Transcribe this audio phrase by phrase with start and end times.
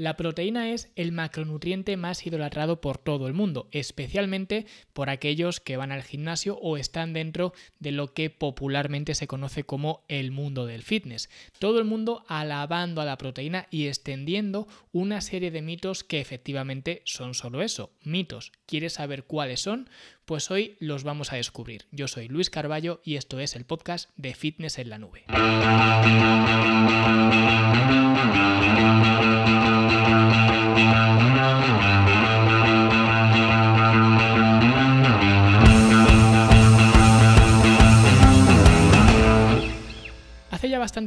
[0.00, 5.76] La proteína es el macronutriente más idolatrado por todo el mundo, especialmente por aquellos que
[5.76, 10.64] van al gimnasio o están dentro de lo que popularmente se conoce como el mundo
[10.64, 11.28] del fitness.
[11.58, 17.02] Todo el mundo alabando a la proteína y extendiendo una serie de mitos que efectivamente
[17.04, 18.52] son solo eso, mitos.
[18.64, 19.90] ¿Quieres saber cuáles son?
[20.24, 21.84] Pues hoy los vamos a descubrir.
[21.90, 25.26] Yo soy Luis Carballo y esto es el podcast de Fitness en la Nube.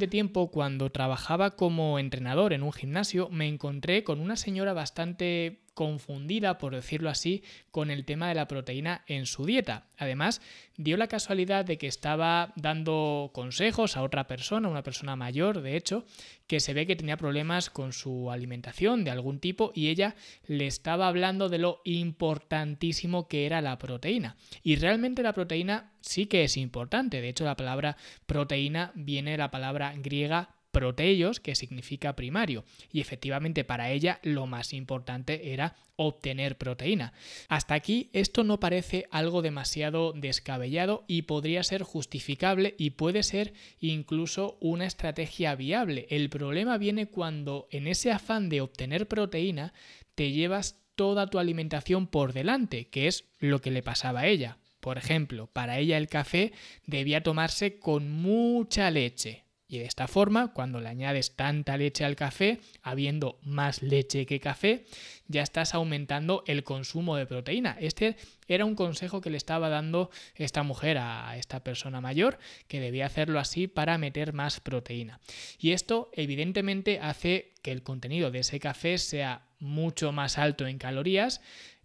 [0.07, 6.57] Tiempo, cuando trabajaba como entrenador en un gimnasio, me encontré con una señora bastante confundida,
[6.57, 9.87] por decirlo así, con el tema de la proteína en su dieta.
[9.97, 10.41] Además,
[10.77, 15.75] dio la casualidad de que estaba dando consejos a otra persona, una persona mayor, de
[15.75, 16.05] hecho,
[16.47, 20.67] que se ve que tenía problemas con su alimentación de algún tipo y ella le
[20.67, 24.35] estaba hablando de lo importantísimo que era la proteína.
[24.61, 27.21] Y realmente la proteína sí que es importante.
[27.21, 32.99] De hecho, la palabra proteína viene de la palabra griega proteos, que significa primario, y
[32.99, 37.13] efectivamente para ella lo más importante era obtener proteína.
[37.47, 43.53] Hasta aquí esto no parece algo demasiado descabellado y podría ser justificable y puede ser
[43.79, 46.07] incluso una estrategia viable.
[46.09, 49.73] El problema viene cuando en ese afán de obtener proteína
[50.15, 54.57] te llevas toda tu alimentación por delante, que es lo que le pasaba a ella.
[54.79, 56.51] Por ejemplo, para ella el café
[56.85, 59.42] debía tomarse con mucha leche,
[59.73, 64.39] y de esta forma, cuando le añades tanta leche al café, habiendo más leche que
[64.39, 64.85] café,
[65.27, 67.75] ya estás aumentando el consumo de proteína.
[67.79, 68.15] Este
[68.47, 73.07] era un consejo que le estaba dando esta mujer a esta persona mayor, que debía
[73.07, 75.19] hacerlo así para meter más proteína.
[75.57, 80.77] Y esto evidentemente hace que el contenido de ese café sea mucho más alto en
[80.77, 81.41] calorías,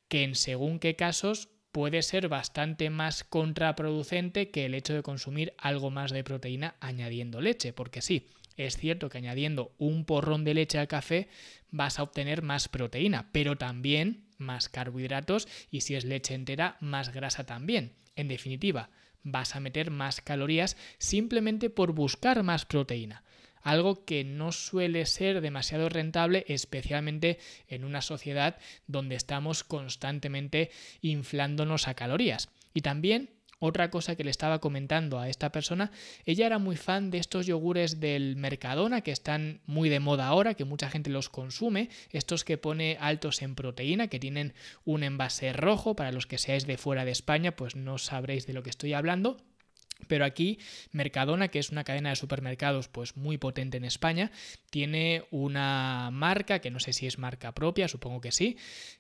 [0.08, 5.54] que en según qué casos puede ser bastante más contraproducente que el hecho de consumir
[5.58, 8.26] algo más de proteína añadiendo leche, porque sí,
[8.56, 11.28] es cierto que añadiendo un porrón de leche al café
[11.70, 17.12] vas a obtener más proteína, pero también más carbohidratos y si es leche entera, más
[17.12, 17.94] grasa también.
[18.16, 18.90] En definitiva,
[19.22, 23.24] vas a meter más calorías simplemente por buscar más proteína
[23.68, 28.56] algo que no suele ser demasiado rentable, especialmente en una sociedad
[28.86, 30.70] donde estamos constantemente
[31.02, 32.48] inflándonos a calorías.
[32.72, 35.90] Y también otra cosa que le estaba comentando a esta persona,
[36.24, 40.54] ella era muy fan de estos yogures del Mercadona que están muy de moda ahora,
[40.54, 44.54] que mucha gente los consume, estos que pone altos en proteína, que tienen
[44.84, 48.52] un envase rojo, para los que seáis de fuera de España, pues no sabréis de
[48.52, 49.36] lo que estoy hablando.
[50.06, 50.58] Pero aquí
[50.92, 54.30] Mercadona, que es una cadena de supermercados pues muy potente en España,
[54.70, 58.56] tiene una marca, que no sé si es marca propia, supongo que sí,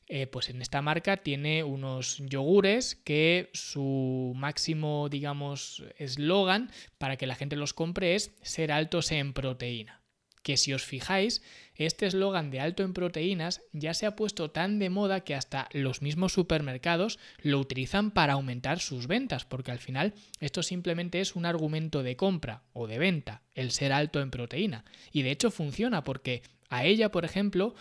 [0.08, 7.26] eh, pues en esta marca tiene unos yogures que su máximo, digamos, eslogan para que
[7.26, 10.02] la gente los compre es ser altos en proteína
[10.42, 11.42] que si os fijáis,
[11.74, 15.68] este eslogan de alto en proteínas ya se ha puesto tan de moda que hasta
[15.72, 21.36] los mismos supermercados lo utilizan para aumentar sus ventas, porque al final esto simplemente es
[21.36, 24.84] un argumento de compra o de venta, el ser alto en proteína.
[25.12, 27.74] Y de hecho funciona porque a ella, por ejemplo,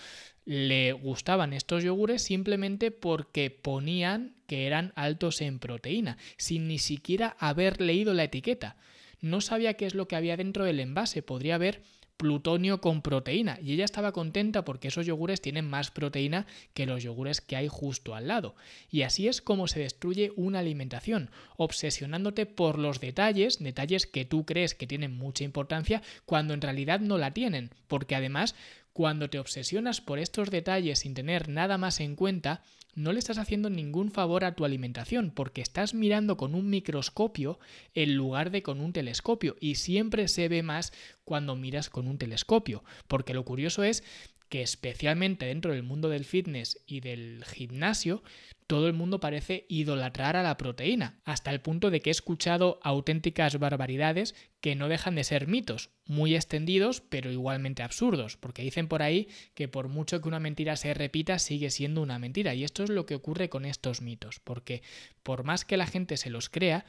[0.46, 7.36] le gustaban estos yogures simplemente porque ponían que eran altos en proteína, sin ni siquiera
[7.38, 8.78] haber leído la etiqueta.
[9.20, 11.82] No sabía qué es lo que había dentro del envase, podría haber
[12.18, 13.60] plutonio con proteína.
[13.62, 17.68] Y ella estaba contenta porque esos yogures tienen más proteína que los yogures que hay
[17.68, 18.56] justo al lado.
[18.90, 24.46] Y así es como se destruye una alimentación, obsesionándote por los detalles, detalles que tú
[24.46, 27.72] crees que tienen mucha importancia cuando en realidad no la tienen.
[27.88, 28.56] Porque además,
[28.98, 32.64] cuando te obsesionas por estos detalles sin tener nada más en cuenta,
[32.96, 37.60] no le estás haciendo ningún favor a tu alimentación porque estás mirando con un microscopio
[37.94, 40.94] en lugar de con un telescopio y siempre se ve más
[41.26, 44.04] cuando miras con un telescopio, porque lo curioso es
[44.50, 48.24] que especialmente dentro del mundo del fitness y del gimnasio,
[48.68, 52.80] todo el mundo parece idolatrar a la proteína, hasta el punto de que he escuchado
[52.84, 58.90] auténticas barbaridades que no dejan de ser mitos, muy extendidos pero igualmente absurdos, porque dicen
[58.90, 62.66] por ahí que por mucho que una mentira se repita sigue siendo una mentira, y
[62.66, 64.84] esto es lo que ocurre con estos mitos, porque
[65.24, 66.86] por más que la gente se los crea,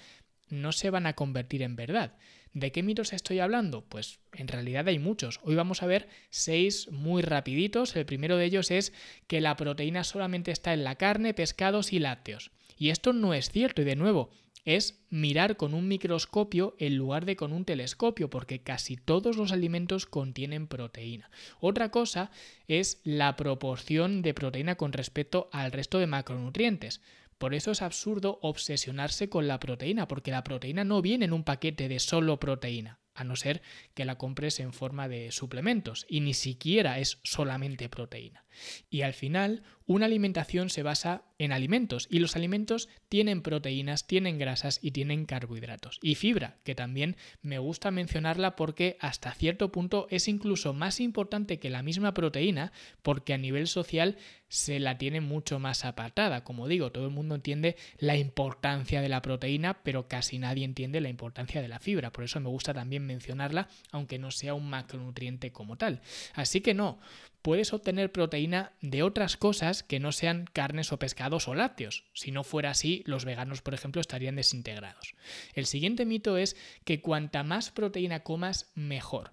[0.49, 2.17] no se van a convertir en verdad.
[2.55, 3.85] ¿De qué mitos estoy hablando?
[3.85, 5.41] Pues en realidad hay muchos.
[5.43, 7.95] Hoy vamos a ver seis muy rapiditos.
[7.97, 8.93] El primero de ellos es
[9.27, 12.51] que la proteína solamente está en la carne, pescados y lácteos.
[12.77, 14.31] Y esto no es cierto y de nuevo,
[14.65, 19.51] es mirar con un microscopio en lugar de con un telescopio, porque casi todos los
[19.51, 21.31] alimentos contienen proteína.
[21.59, 22.31] Otra cosa
[22.67, 27.01] es la proporción de proteína con respecto al resto de macronutrientes.
[27.39, 31.45] Por eso es absurdo obsesionarse con la proteína, porque la proteína no viene en un
[31.45, 33.63] paquete de solo proteína a no ser
[33.95, 38.45] que la compres en forma de suplementos y ni siquiera es solamente proteína.
[38.91, 44.39] Y al final, una alimentación se basa en alimentos y los alimentos tienen proteínas, tienen
[44.39, 45.99] grasas y tienen carbohidratos.
[46.03, 51.59] Y fibra, que también me gusta mencionarla porque hasta cierto punto es incluso más importante
[51.59, 52.73] que la misma proteína
[53.03, 54.19] porque a nivel social
[54.49, 56.45] se la tiene mucho más apartada.
[56.45, 61.01] Como digo, todo el mundo entiende la importancia de la proteína, pero casi nadie entiende
[61.01, 62.13] la importancia de la fibra.
[62.13, 66.01] Por eso me gusta también mencionarla, aunque no sea un macronutriente como tal.
[66.35, 66.99] Así que no,
[67.49, 72.05] puedes obtener proteína de otras cosas que no sean carnes o pescados o lácteos.
[72.13, 75.15] Si no fuera así, los veganos, por ejemplo, estarían desintegrados.
[75.55, 79.33] El siguiente mito es que cuanta más proteína comas, mejor.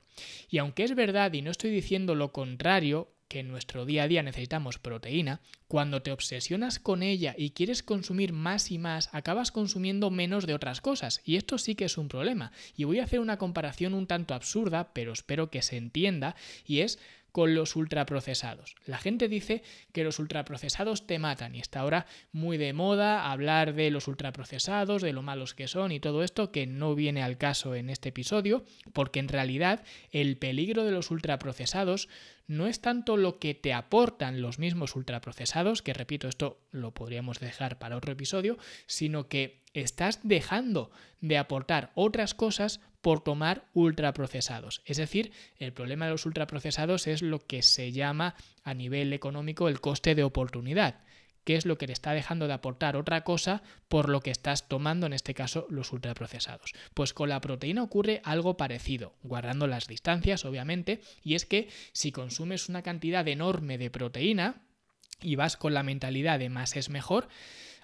[0.49, 4.07] Y aunque es verdad, y no estoy diciendo lo contrario, que en nuestro día a
[4.07, 9.51] día necesitamos proteína, cuando te obsesionas con ella y quieres consumir más y más, acabas
[9.51, 11.19] consumiendo menos de otras cosas.
[11.25, 12.53] Y esto sí que es un problema.
[12.77, 16.79] Y voy a hacer una comparación un tanto absurda, pero espero que se entienda, y
[16.79, 16.97] es
[17.35, 18.75] con los ultraprocesados.
[18.85, 19.61] La gente dice
[19.91, 25.01] que los ultraprocesados te matan y está ahora muy de moda hablar de los ultraprocesados,
[25.01, 28.07] de lo malos que son y todo esto que no viene al caso en este
[28.07, 32.07] episodio, porque en realidad el peligro de los ultraprocesados
[32.47, 37.41] no es tanto lo que te aportan los mismos ultraprocesados, que repito, esto lo podríamos
[37.41, 40.89] dejar para otro episodio, sino que estás dejando
[41.19, 44.81] de aportar otras cosas por tomar ultraprocesados.
[44.83, 49.69] Es decir, el problema de los ultraprocesados es lo que se llama a nivel económico
[49.69, 51.03] el coste de oportunidad
[51.43, 54.67] que es lo que te está dejando de aportar otra cosa por lo que estás
[54.67, 56.71] tomando, en este caso, los ultraprocesados.
[56.95, 62.11] Pues con la proteína ocurre algo parecido, guardando las distancias, obviamente, y es que si
[62.11, 64.63] consumes una cantidad enorme de proteína
[65.21, 67.27] y vas con la mentalidad de más es mejor,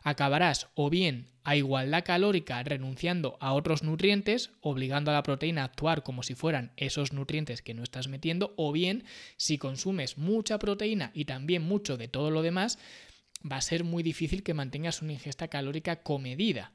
[0.02, 5.66] acabarás o bien a igualdad calórica renunciando a otros nutrientes, obligando a la proteína a
[5.66, 9.04] actuar como si fueran esos nutrientes que no estás metiendo, o bien
[9.38, 12.78] si consumes mucha proteína y también mucho de todo lo demás,
[13.50, 16.74] va a ser muy difícil que mantengas una ingesta calórica comedida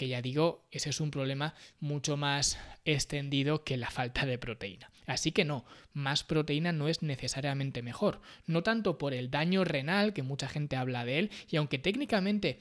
[0.00, 4.90] que ya digo, ese es un problema mucho más extendido que la falta de proteína.
[5.04, 10.14] Así que no, más proteína no es necesariamente mejor, no tanto por el daño renal,
[10.14, 12.60] que mucha gente habla de él, y aunque técnicamente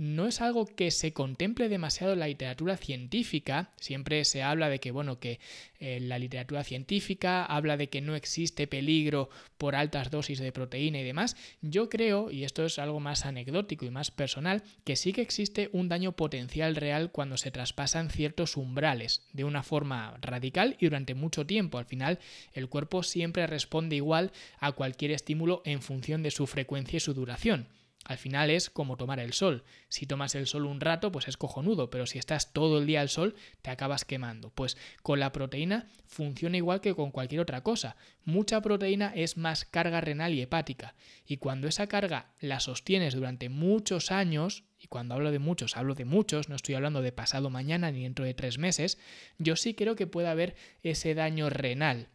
[0.00, 3.70] no es algo que se contemple demasiado en la literatura científica.
[3.78, 5.40] Siempre se habla de que, bueno, que
[5.78, 11.00] eh, la literatura científica habla de que no existe peligro por altas dosis de proteína
[11.00, 11.36] y demás.
[11.60, 15.68] Yo creo, y esto es algo más anecdótico y más personal, que sí que existe
[15.74, 21.14] un daño potencial real cuando se traspasan ciertos umbrales de una forma radical y durante
[21.14, 21.76] mucho tiempo.
[21.76, 22.20] Al final,
[22.54, 27.12] el cuerpo siempre responde igual a cualquier estímulo en función de su frecuencia y su
[27.12, 27.68] duración.
[28.04, 29.62] Al final es como tomar el sol.
[29.88, 33.02] Si tomas el sol un rato, pues es cojonudo, pero si estás todo el día
[33.02, 34.50] al sol, te acabas quemando.
[34.50, 37.96] Pues con la proteína funciona igual que con cualquier otra cosa.
[38.24, 40.94] Mucha proteína es más carga renal y hepática.
[41.26, 45.94] Y cuando esa carga la sostienes durante muchos años, y cuando hablo de muchos, hablo
[45.94, 48.98] de muchos, no estoy hablando de pasado mañana ni dentro de tres meses,
[49.38, 52.08] yo sí creo que puede haber ese daño renal.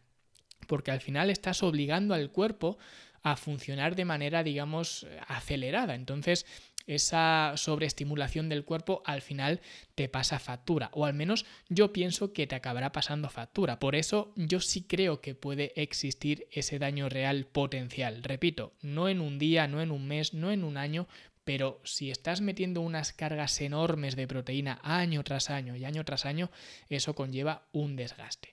[0.66, 2.76] Porque al final estás obligando al cuerpo
[3.26, 5.96] a funcionar de manera, digamos, acelerada.
[5.96, 6.46] Entonces,
[6.86, 9.60] esa sobreestimulación del cuerpo al final
[9.96, 13.80] te pasa factura, o al menos yo pienso que te acabará pasando factura.
[13.80, 18.22] Por eso yo sí creo que puede existir ese daño real potencial.
[18.22, 21.08] Repito, no en un día, no en un mes, no en un año,
[21.46, 26.26] pero si estás metiendo unas cargas enormes de proteína año tras año y año tras
[26.26, 26.50] año,
[26.88, 28.52] eso conlleva un desgaste.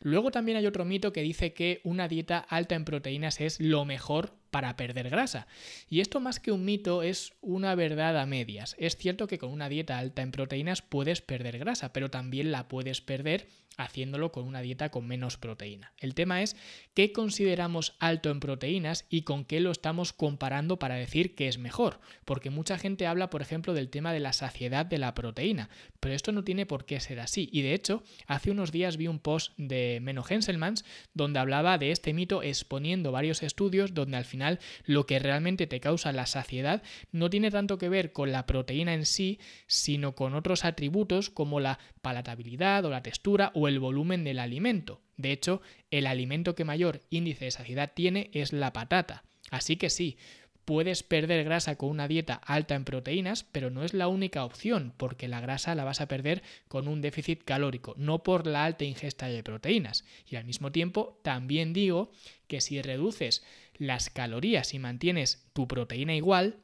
[0.00, 3.86] Luego también hay otro mito que dice que una dieta alta en proteínas es lo
[3.86, 5.46] mejor para perder grasa.
[5.88, 8.76] Y esto más que un mito es una verdad a medias.
[8.78, 12.68] Es cierto que con una dieta alta en proteínas puedes perder grasa, pero también la
[12.68, 15.92] puedes perder haciéndolo con una dieta con menos proteína.
[15.98, 16.56] El tema es
[16.94, 21.58] qué consideramos alto en proteínas y con qué lo estamos comparando para decir que es
[21.58, 25.68] mejor, porque mucha gente habla, por ejemplo, del tema de la saciedad de la proteína,
[26.00, 27.48] pero esto no tiene por qué ser así.
[27.52, 31.90] Y de hecho, hace unos días vi un post de Menno Henselmans donde hablaba de
[31.90, 36.82] este mito exponiendo varios estudios donde al final lo que realmente te causa la saciedad
[37.12, 41.60] no tiene tanto que ver con la proteína en sí, sino con otros atributos como
[41.60, 45.00] la palatabilidad o la textura o el volumen del alimento.
[45.16, 49.24] De hecho, el alimento que mayor índice de saciedad tiene es la patata.
[49.50, 50.16] Así que sí,
[50.64, 54.94] Puedes perder grasa con una dieta alta en proteínas, pero no es la única opción,
[54.96, 58.84] porque la grasa la vas a perder con un déficit calórico, no por la alta
[58.84, 60.06] ingesta de proteínas.
[60.26, 62.12] Y al mismo tiempo, también digo
[62.46, 63.44] que si reduces
[63.76, 66.60] las calorías y mantienes tu proteína igual,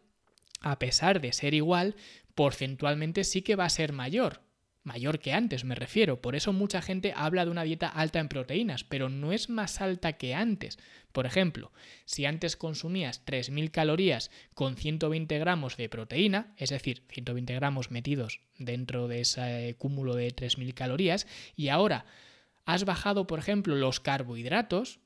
[0.63, 1.95] a pesar de ser igual,
[2.35, 4.41] porcentualmente sí que va a ser mayor.
[4.83, 6.23] Mayor que antes, me refiero.
[6.23, 9.81] Por eso mucha gente habla de una dieta alta en proteínas, pero no es más
[9.83, 10.79] alta que antes.
[11.13, 11.71] Por ejemplo,
[12.07, 18.41] si antes consumías 3.000 calorías con 120 gramos de proteína, es decir, 120 gramos metidos
[18.59, 22.07] dentro de ese cúmulo de 3.000 calorías, y ahora
[22.65, 25.01] has bajado, por ejemplo, los carbohidratos,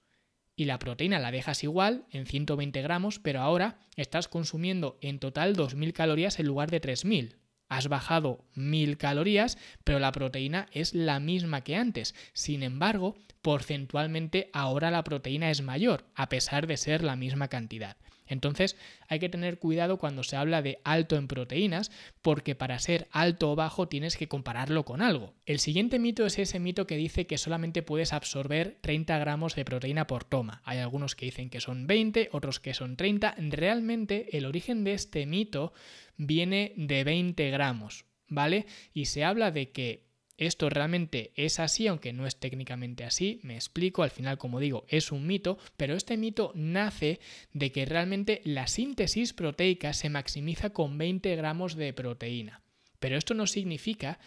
[0.57, 5.57] y la proteína la dejas igual en 120 gramos, pero ahora estás consumiendo en total
[5.57, 7.39] 2.000 calorías en lugar de 3.000.
[7.69, 12.15] Has bajado 1.000 calorías, pero la proteína es la misma que antes.
[12.33, 17.97] Sin embargo, porcentualmente ahora la proteína es mayor, a pesar de ser la misma cantidad.
[18.27, 18.77] Entonces
[19.09, 21.91] hay que tener cuidado cuando se habla de alto en proteínas,
[22.23, 25.35] porque para ser alto o bajo tienes que compararlo con algo.
[25.47, 29.65] El siguiente mito es ese mito que dice que solamente puedes absorber 30 gramos de
[29.65, 30.63] proteína por toma.
[30.65, 33.35] Hay algunos que dicen que son 20, otros que son 30.
[33.39, 35.73] Realmente el origen de este mito
[36.17, 38.67] viene de 20 gramos, ¿vale?
[38.93, 40.05] Y se habla de que
[40.37, 44.85] esto realmente es así, aunque no es técnicamente así, me explico, al final como digo
[44.89, 47.21] es un mito, pero este mito nace
[47.53, 52.63] de que realmente la síntesis proteica se maximiza con 20 gramos de proteína.
[52.99, 54.19] Pero esto no significa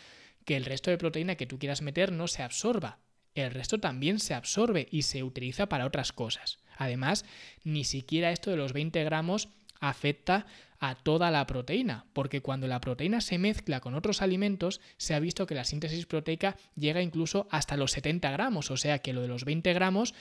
[0.46, 3.00] que el resto de proteína que tú quieras meter no se absorba.
[3.36, 6.60] El resto también se absorbe y se utiliza para otras cosas.
[6.78, 7.26] Además,
[7.64, 10.46] ni siquiera esto de los 20 gramos afecta
[10.80, 15.20] a toda la proteína, porque cuando la proteína se mezcla con otros alimentos, se ha
[15.20, 19.22] visto que la síntesis proteica llega incluso hasta los 70 gramos, o sea que lo
[19.22, 20.14] de los 20 gramos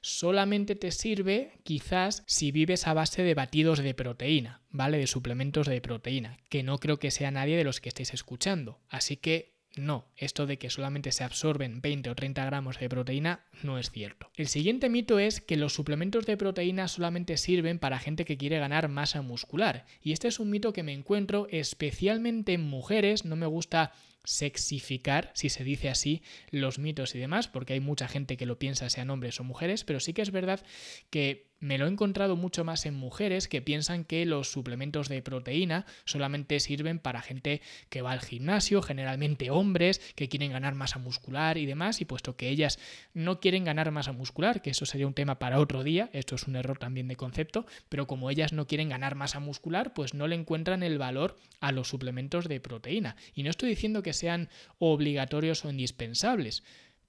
[0.00, 4.98] solamente te sirve quizás si vives a base de batidos de proteína, ¿vale?
[4.98, 8.78] De suplementos de proteína, que no creo que sea nadie de los que estéis escuchando.
[8.88, 13.44] Así que no, esto de que solamente se absorben 20 o 30 gramos de proteína
[13.62, 14.30] no es cierto.
[14.36, 18.58] El siguiente mito es que los suplementos de proteína solamente sirven para gente que quiere
[18.58, 19.84] ganar masa muscular.
[20.00, 23.92] Y este es un mito que me encuentro especialmente en mujeres, no me gusta
[24.24, 28.58] sexificar, si se dice así, los mitos y demás, porque hay mucha gente que lo
[28.58, 30.64] piensa sean hombres o mujeres, pero sí que es verdad
[31.10, 35.22] que me lo he encontrado mucho más en mujeres que piensan que los suplementos de
[35.22, 40.98] proteína solamente sirven para gente que va al gimnasio, generalmente hombres, que quieren ganar masa
[40.98, 42.78] muscular y demás, y puesto que ellas
[43.14, 46.46] no quieren ganar masa muscular, que eso sería un tema para otro día, esto es
[46.46, 50.26] un error también de concepto, pero como ellas no quieren ganar masa muscular, pues no
[50.28, 53.16] le encuentran el valor a los suplementos de proteína.
[53.34, 56.62] Y no estoy diciendo que sean obligatorios o indispensables,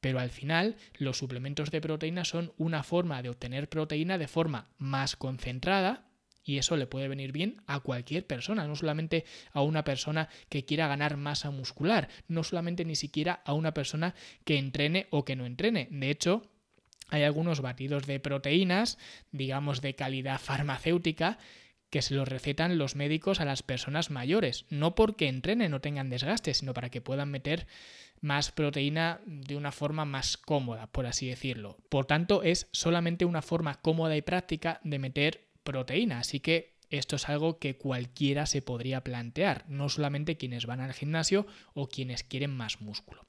[0.05, 4.69] pero al final los suplementos de proteína son una forma de obtener proteína de forma
[4.77, 6.05] más concentrada
[6.43, 10.63] y eso le puede venir bien a cualquier persona, no solamente a una persona que
[10.63, 15.35] quiera ganar masa muscular, no solamente ni siquiera a una persona que entrene o que
[15.35, 15.87] no entrene.
[15.89, 16.43] De hecho,
[17.09, 18.99] hay algunos batidos de proteínas,
[19.31, 21.39] digamos de calidad farmacéutica,
[21.89, 26.09] que se los recetan los médicos a las personas mayores, no porque entrenen o tengan
[26.09, 27.67] desgaste, sino para que puedan meter
[28.21, 31.77] más proteína de una forma más cómoda, por así decirlo.
[31.89, 37.15] Por tanto, es solamente una forma cómoda y práctica de meter proteína, así que esto
[37.15, 42.23] es algo que cualquiera se podría plantear, no solamente quienes van al gimnasio o quienes
[42.23, 43.25] quieren más músculo.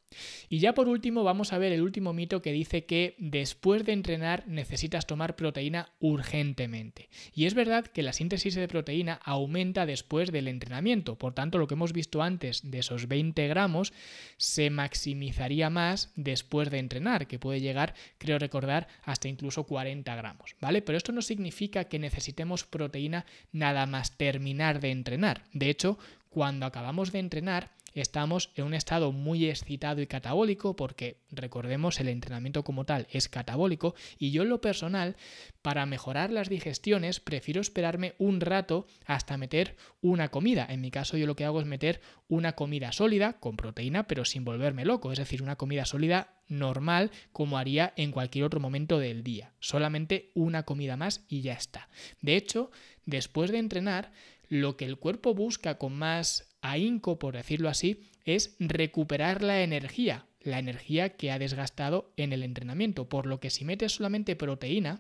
[0.49, 3.93] Y ya por último vamos a ver el último mito que dice que después de
[3.93, 7.09] entrenar necesitas tomar proteína urgentemente.
[7.35, 11.67] Y es verdad que la síntesis de proteína aumenta después del entrenamiento, por tanto lo
[11.67, 13.93] que hemos visto antes de esos 20 gramos
[14.37, 20.57] se maximizaría más después de entrenar, que puede llegar, creo recordar, hasta incluso 40 gramos,
[20.61, 20.83] ¿vale?
[20.83, 25.45] Pero esto no significa que necesitemos proteína nada más terminar de entrenar.
[25.53, 25.99] De hecho,
[26.31, 27.71] cuando acabamos de entrenar,
[28.01, 33.29] estamos en un estado muy excitado y catabólico, porque recordemos el entrenamiento como tal es
[33.29, 35.17] catabólico, y yo en lo personal,
[35.63, 40.67] para mejorar las digestiones, prefiero esperarme un rato hasta meter una comida.
[40.69, 44.25] En mi caso yo lo que hago es meter una comida sólida con proteína, pero
[44.25, 48.99] sin volverme loco, es decir, una comida sólida normal como haría en cualquier otro momento
[48.99, 49.53] del día.
[49.59, 51.89] Solamente una comida más y ya está.
[52.21, 52.71] De hecho,
[53.05, 54.13] después de entrenar,
[54.49, 60.27] lo que el cuerpo busca con más ahínco, por decirlo así, es recuperar la energía,
[60.41, 63.09] la energía que ha desgastado en el entrenamiento.
[63.09, 64.99] Por lo que si metes solamente proteína,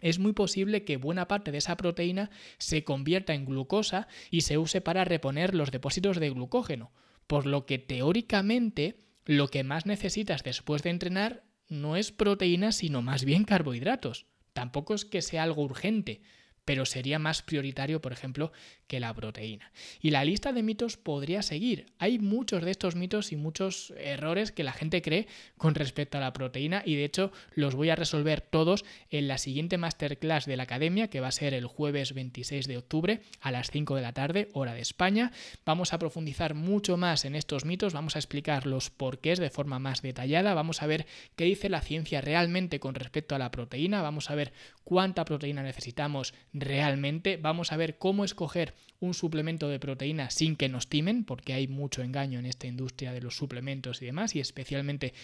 [0.00, 4.58] es muy posible que buena parte de esa proteína se convierta en glucosa y se
[4.58, 6.92] use para reponer los depósitos de glucógeno.
[7.26, 13.00] Por lo que teóricamente lo que más necesitas después de entrenar no es proteína, sino
[13.00, 14.26] más bien carbohidratos.
[14.52, 16.20] Tampoco es que sea algo urgente,
[16.64, 18.52] pero sería más prioritario, por ejemplo,
[18.86, 19.72] que la proteína.
[20.00, 21.86] Y la lista de mitos podría seguir.
[21.98, 25.26] Hay muchos de estos mitos y muchos errores que la gente cree
[25.56, 29.38] con respecto a la proteína y de hecho los voy a resolver todos en la
[29.38, 33.50] siguiente masterclass de la academia que va a ser el jueves 26 de octubre a
[33.50, 35.32] las 5 de la tarde, hora de España.
[35.64, 39.78] Vamos a profundizar mucho más en estos mitos, vamos a explicar los porqués de forma
[39.78, 44.02] más detallada, vamos a ver qué dice la ciencia realmente con respecto a la proteína,
[44.02, 44.52] vamos a ver
[44.84, 50.68] cuánta proteína necesitamos realmente, vamos a ver cómo escoger un suplemento de proteína sin que
[50.68, 54.40] nos timen, porque hay mucho engaño en esta industria de los suplementos y demás, y
[54.40, 55.14] especialmente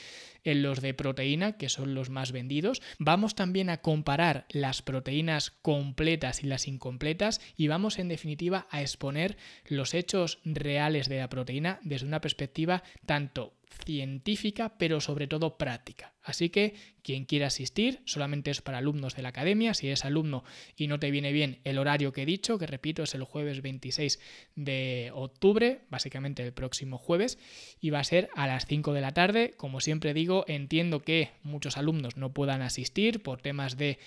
[0.44, 2.82] en los de proteína, que son los más vendidos.
[2.99, 8.80] Vamos también a comparar las proteínas completas y las incompletas y vamos en definitiva a
[8.80, 15.57] exponer los hechos reales de la proteína desde una perspectiva tanto científica, pero sobre todo
[15.59, 16.15] práctica.
[16.23, 19.73] Así que quien quiera asistir solamente es para alumnos de la academia.
[19.73, 20.45] Si eres alumno
[20.77, 23.63] y no te viene bien el horario que he dicho, que repito es el jueves
[23.63, 24.21] 26
[24.55, 27.39] de octubre, básicamente el próximo jueves,
[27.81, 29.55] y va a ser a las 5 de la tarde.
[29.57, 33.99] Como siempre digo, entiendo que muchos alumnos no puedan asistir por temas de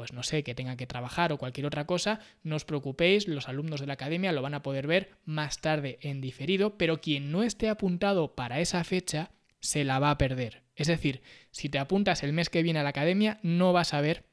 [0.00, 3.50] pues no sé, que tengan que trabajar o cualquier otra cosa, no os preocupéis, los
[3.50, 7.30] alumnos de la academia lo van a poder ver más tarde en diferido, pero quien
[7.30, 9.30] no esté apuntado para esa fecha
[9.60, 10.62] se la va a perder.
[10.74, 14.00] Es decir, si te apuntas el mes que viene a la academia, no vas a
[14.00, 14.24] ver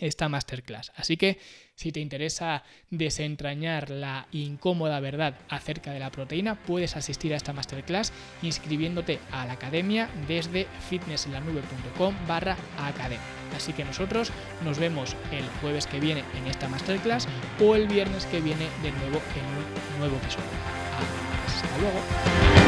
[0.00, 0.92] esta masterclass.
[0.96, 1.38] Así que
[1.74, 7.52] si te interesa desentrañar la incómoda verdad acerca de la proteína, puedes asistir a esta
[7.52, 8.12] masterclass
[8.42, 13.20] inscribiéndote a la academia desde fitnesslanube.com barra academia.
[13.56, 14.32] Así que nosotros
[14.64, 17.28] nos vemos el jueves que viene en esta masterclass
[17.60, 20.50] o el viernes que viene de nuevo en un nuevo episodio.
[21.46, 22.67] Hasta luego.